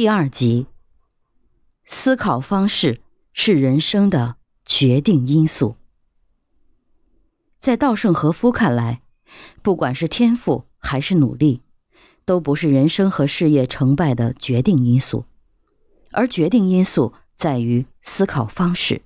[0.00, 0.66] 第二集，
[1.84, 3.02] 思考方式
[3.34, 5.76] 是人生的决定因素。
[7.58, 9.02] 在稻盛和夫看来，
[9.60, 11.60] 不管是天赋还是努力，
[12.24, 15.26] 都不是人生和事业成败的决定因素，
[16.12, 19.02] 而决定因素在于思考方式。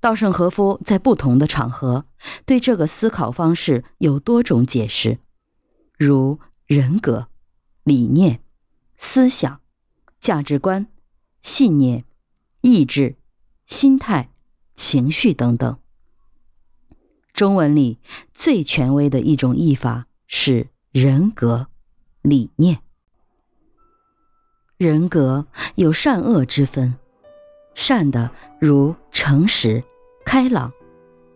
[0.00, 2.06] 稻盛和夫在不同的场合
[2.44, 5.20] 对这个思考方式有多种解释，
[5.96, 7.28] 如人格、
[7.84, 8.41] 理念。
[9.04, 9.60] 思想、
[10.20, 10.86] 价值观、
[11.42, 12.04] 信念、
[12.60, 13.16] 意志、
[13.66, 14.30] 心态、
[14.76, 15.76] 情绪等等。
[17.32, 17.98] 中文里
[18.32, 21.66] 最权威的一种译法是人格、
[22.22, 22.80] 理念。
[24.78, 26.94] 人格有善恶之分，
[27.74, 28.30] 善的
[28.60, 29.82] 如诚实、
[30.24, 30.72] 开朗、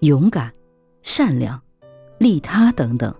[0.00, 0.54] 勇敢、
[1.02, 1.60] 善良、
[2.18, 3.12] 利他等等；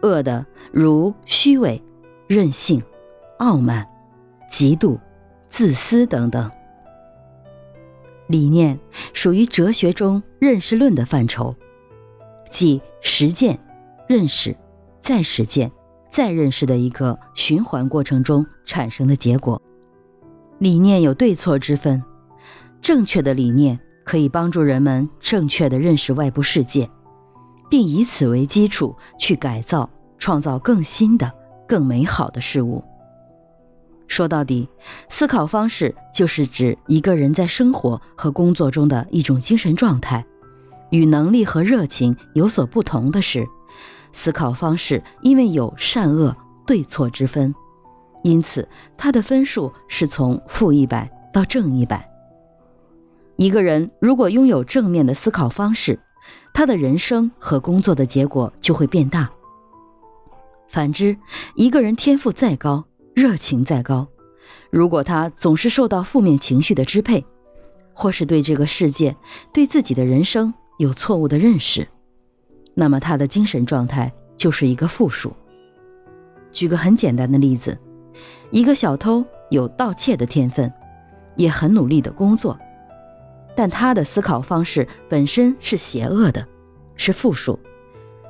[0.00, 1.82] 恶的如虚伪、
[2.28, 2.80] 任性。
[3.42, 3.84] 傲慢、
[4.48, 4.96] 嫉妒、
[5.48, 6.48] 自私等等。
[8.28, 8.78] 理念
[9.12, 11.56] 属于哲学中认识论的范畴，
[12.52, 13.58] 即实践、
[14.08, 14.56] 认识、
[15.00, 15.72] 再实践、
[16.08, 19.60] 再认识的一个循环过程中产生的结果。
[20.58, 22.00] 理念有对错之分，
[22.80, 26.88] 正确的理念可以帮助人们正确的认识外部世界，
[27.68, 31.32] 并以此为基础去改造、创造更新的、
[31.66, 32.84] 更美好的事物。
[34.12, 34.68] 说到底，
[35.08, 40.22] 思考方式就是指一个人在生活和工作中的一种精神状态。
[40.90, 43.48] 与能力和热情有所不同的是，
[44.12, 47.54] 思考方式因为有善恶对错之分，
[48.22, 48.68] 因此
[48.98, 52.06] 它的分数是从负一百到正一百。
[53.36, 55.98] 一个人如果拥有正面的思考方式，
[56.52, 59.30] 他的人生和工作的结果就会变大。
[60.68, 61.16] 反之，
[61.54, 64.08] 一个人天赋再高，热情再高，
[64.70, 67.24] 如果他总是受到负面情绪的支配，
[67.92, 69.14] 或是对这个世界、
[69.52, 71.86] 对自己的人生有错误的认识，
[72.74, 75.32] 那么他的精神状态就是一个负数。
[76.52, 77.78] 举个很简单的例子，
[78.50, 80.72] 一个小偷有盗窃的天分，
[81.36, 82.58] 也很努力的工作，
[83.54, 86.48] 但他的思考方式本身是邪恶的，
[86.96, 87.58] 是负数，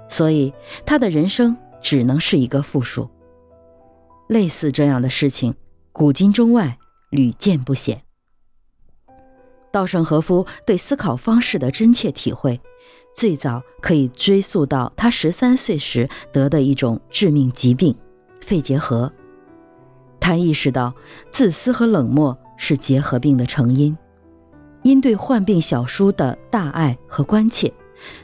[0.09, 0.53] 所以
[0.85, 3.09] 他的人生只能是一个负数。
[4.33, 5.55] 类似这样的事情，
[5.93, 6.79] 古今中外
[7.11, 8.03] 屡见不鲜。
[9.71, 12.59] 稻盛和夫对思考方式的真切体会，
[13.15, 17.95] 最早可以追溯到他十三岁时得的一种致命疾病——
[18.41, 19.13] 肺结核。
[20.19, 20.95] 他意识到，
[21.31, 23.95] 自私和冷漠是结核病的成因，
[24.83, 27.71] 因对患病小叔的大爱和关切，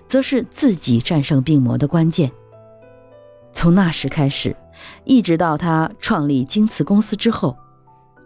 [0.09, 2.33] 则是自己战胜病魔的关键。
[3.53, 4.57] 从那时开始。
[5.05, 7.56] 一直到他创立京瓷公司之后，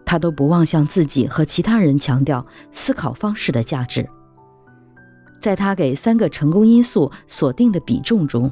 [0.05, 4.07] 他都不忘向自己和其他人强调思考方式的价值。
[5.41, 8.51] 在他给三个成功因素锁定的比重中，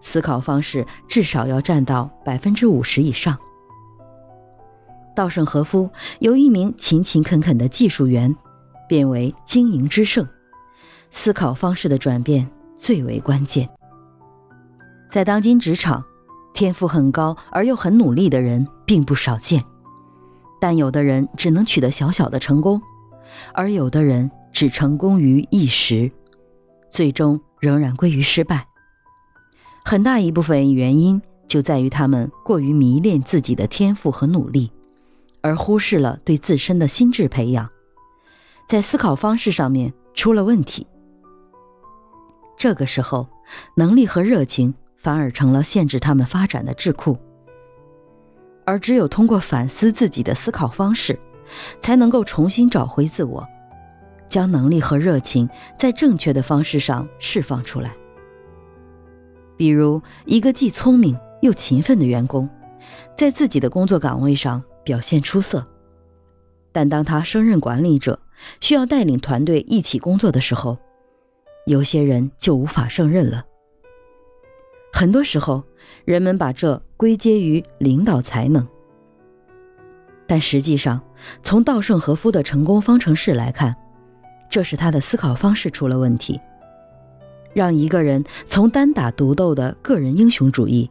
[0.00, 3.38] 思考方式至少要占到百分之五十以上。
[5.16, 8.34] 稻盛和夫由一名勤勤恳恳的技术员，
[8.88, 10.26] 变为经营之圣，
[11.10, 13.68] 思考方式的转变最为关键。
[15.08, 16.04] 在当今职场。
[16.54, 19.62] 天赋很高而又很努力的人并不少见，
[20.60, 22.80] 但有的人只能取得小小的成功，
[23.52, 26.10] 而有的人只成功于一时，
[26.88, 28.68] 最终仍然归于失败。
[29.84, 34.70] 很大一部分原因就在于他们过于迷恋自己的天赋和努力，
[35.42, 37.68] 而忽视了对自身的心智培养，
[38.68, 40.86] 在思考方式上面出了问题。
[42.56, 43.28] 这个时候，
[43.74, 44.72] 能力和热情。
[45.04, 47.18] 反而成了限制他们发展的智库，
[48.64, 51.18] 而只有通过反思自己的思考方式，
[51.82, 53.46] 才能够重新找回自我，
[54.30, 55.46] 将能力和热情
[55.78, 57.94] 在正确的方式上释放出来。
[59.58, 62.48] 比如，一个既聪明又勤奋的员工，
[63.14, 65.66] 在自己的工作岗位上表现出色，
[66.72, 68.18] 但当他升任管理者，
[68.62, 70.78] 需要带领团队一起工作的时候，
[71.66, 73.44] 有些人就无法胜任了。
[74.96, 75.60] 很多时候，
[76.04, 78.64] 人们把这归结于领导才能，
[80.24, 81.00] 但实际上，
[81.42, 83.74] 从稻盛和夫的成功方程式来看，
[84.48, 86.40] 这是他的思考方式出了问题。
[87.52, 90.88] 让一个人从单打独斗的个人英雄主义，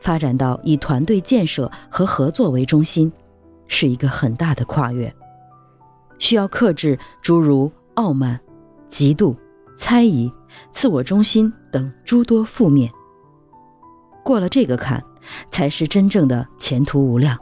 [0.00, 3.12] 发展到以团队建设和合作为中心，
[3.68, 5.14] 是一个很大的跨越，
[6.18, 8.40] 需要克制诸如傲慢、
[8.88, 9.36] 嫉妒、
[9.76, 10.32] 猜疑、
[10.72, 12.90] 自我中心等诸多负面。
[14.24, 15.04] 过了这个坎，
[15.50, 17.38] 才是真正的前途无量。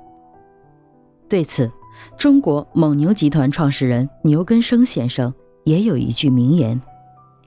[1.28, 1.70] 对此，
[2.18, 5.32] 中国蒙牛集团创始人牛根生先生
[5.64, 6.78] 也有一句名言，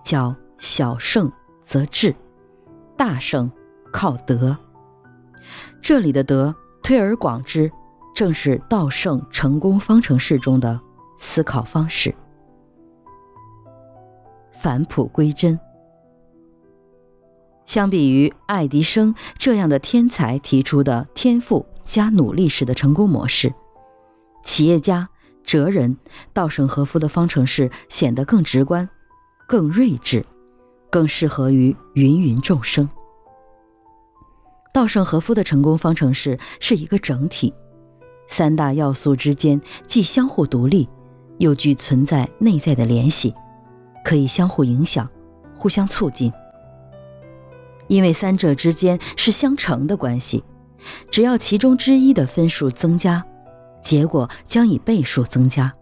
[0.03, 2.15] 叫“小胜则智，
[2.97, 3.51] 大胜
[3.91, 4.57] 靠德”。
[5.83, 7.71] 这里的德，推而广之，
[8.15, 10.79] 正是道圣成功方程式中的
[11.17, 12.15] 思考方式。
[14.51, 15.59] 返璞归真。
[17.65, 23.53] 相比于爱迪生这样的天才提出的天赋加努力式的成功模式，
[24.43, 25.09] 企业家、
[25.43, 25.97] 哲人
[26.31, 28.87] 稻盛和夫的方程式显得更直观、
[29.47, 30.25] 更睿智、
[30.89, 32.87] 更适合于芸芸众生。
[34.73, 37.53] 稻盛和夫的成功方程式是一个整体，
[38.27, 40.87] 三大要素之间既相互独立，
[41.37, 43.33] 又具存在内在的联系，
[44.03, 45.09] 可以相互影响、
[45.55, 46.31] 互相促进。
[47.87, 50.43] 因为三者之间是相乘的关系，
[51.11, 53.23] 只要其中之一的分数增加，
[53.83, 55.73] 结果将以倍数增加，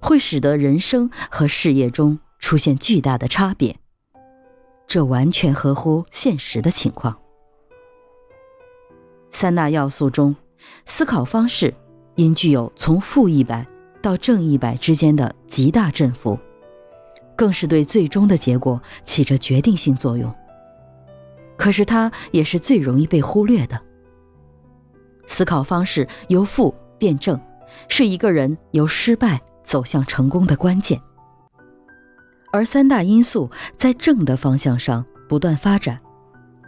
[0.00, 3.76] 会使得人生和事业中出现巨大的差别。
[4.86, 7.18] 这完全合乎现实的情况。
[9.30, 10.34] 三大要素中，
[10.86, 11.74] 思考方式
[12.16, 13.66] 应具有从负一百
[14.00, 16.38] 到正一百之间的极大振幅，
[17.36, 20.34] 更是对最终的结果起着决定性作用。
[21.58, 23.78] 可是它也是最容易被忽略的。
[25.26, 27.38] 思考方式由负变正，
[27.88, 30.98] 是一个人由失败走向成功的关键。
[32.50, 36.00] 而三大因素在正的方向上不断发展，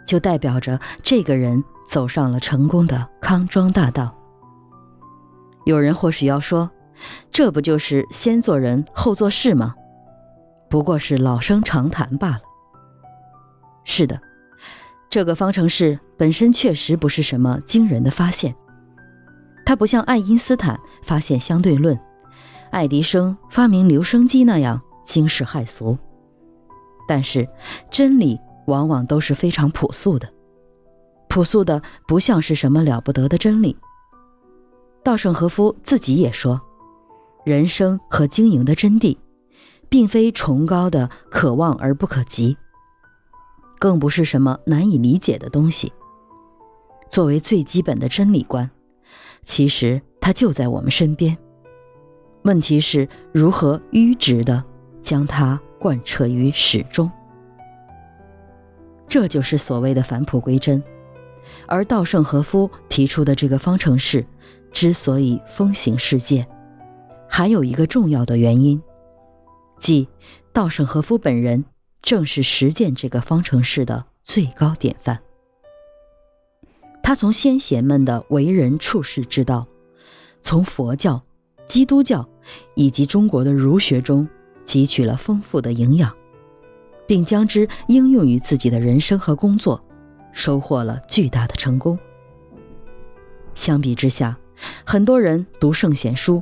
[0.05, 1.63] 就代表着这个人。
[1.91, 4.15] 走上了成功的康庄大道。
[5.65, 6.71] 有人或许要说，
[7.29, 9.75] 这不就是先做人后做事吗？
[10.69, 12.41] 不过是老生常谈罢了。
[13.83, 14.21] 是的，
[15.11, 18.55] 这个方程式本身确实不是什么惊人的发现，
[19.65, 21.99] 它不像爱因斯坦发现相对论，
[22.71, 25.97] 爱迪生发明留声机那样惊世骇俗。
[27.05, 27.45] 但是，
[27.89, 30.31] 真理往往都是非常朴素的。
[31.27, 33.75] 朴素的不像是什么了不得的真理。
[35.03, 36.61] 稻盛和夫自己也说，
[37.43, 39.17] 人生和经营的真谛，
[39.89, 42.55] 并非崇高的可望而不可及，
[43.81, 45.91] 更不是什么难以理解的东西。
[47.09, 48.69] 作为最基本的真理观，
[49.43, 51.35] 其实它就在我们身边。
[52.43, 54.63] 问题是如何迂直的
[55.01, 57.09] 将它贯彻于始终。
[59.07, 60.81] 这就是所谓的返璞归真。
[61.65, 64.23] 而稻盛和夫提出的这个方程式
[64.71, 66.45] 之所以风行世界，
[67.27, 68.79] 还有一个重要的原因，
[69.79, 70.07] 即
[70.53, 71.65] 稻盛和夫本人
[72.01, 75.19] 正是实践这个方程式的最高典范。
[77.03, 79.67] 他从先贤们的为人处世之道，
[80.41, 81.21] 从佛教、
[81.67, 82.27] 基督教
[82.75, 84.27] 以及中国的儒学中
[84.65, 86.15] 汲取了丰富的营养，
[87.07, 89.83] 并将之应用于自己的人生和工作。
[90.33, 91.99] 收获了巨大的成功。
[93.53, 94.37] 相比之下，
[94.85, 96.41] 很多人读圣贤书，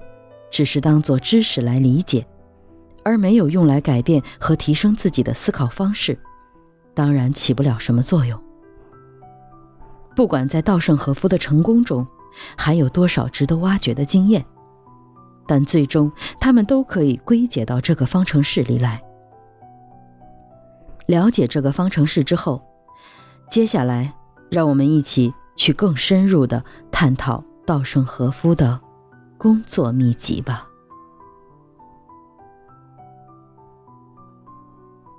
[0.52, 2.24] 只是当做知识来理解，
[3.04, 6.18] 而没有用来改变和提升自己的思考方式，
[6.94, 8.40] 当然起不了什么作用。
[10.16, 12.06] 不管在稻盛和夫的成功中，
[12.58, 14.46] 还有多少值得挖掘的经验，
[15.48, 19.02] 但最终他们都可以归结到这个方程式里来。
[21.08, 22.62] 了解这个方程式之后。
[23.50, 24.14] 接下来，
[24.52, 28.80] 让我们一起去更深入的探讨稻盛和夫的
[29.40, 30.69] 工作秘籍吧。